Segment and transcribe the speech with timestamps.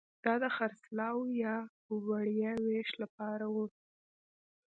[0.23, 1.55] دا د خرڅلاو یا
[2.07, 3.65] وړیا وېش لپاره وو